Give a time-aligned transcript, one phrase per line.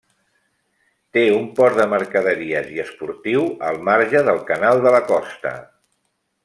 [1.17, 5.57] Té un port de mercaderies i esportiu al marge del Canal de la Costa.